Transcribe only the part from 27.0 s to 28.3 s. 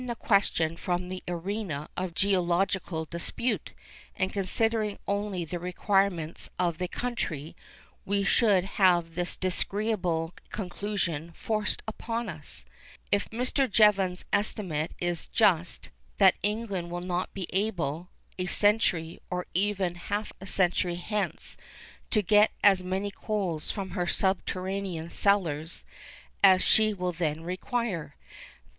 then require.